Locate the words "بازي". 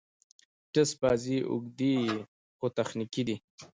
1.01-1.37